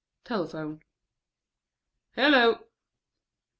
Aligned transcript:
Telephone: 0.23 0.81
("Hello.") 2.17 2.63